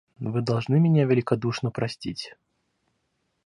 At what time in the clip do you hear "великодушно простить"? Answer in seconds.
1.05-2.35